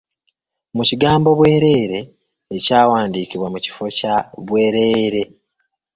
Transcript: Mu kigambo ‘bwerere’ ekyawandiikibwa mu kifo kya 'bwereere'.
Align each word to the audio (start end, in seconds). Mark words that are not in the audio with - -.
Mu 0.75 0.83
kigambo 0.89 1.29
‘bwerere’ 1.39 1.99
ekyawandiikibwa 2.57 3.47
mu 3.53 3.59
kifo 3.65 3.85
kya 3.97 4.15
'bwereere'. 4.45 5.23